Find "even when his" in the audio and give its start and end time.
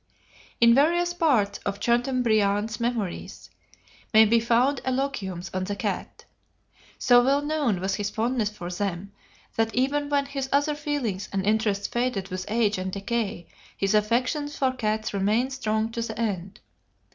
9.75-10.49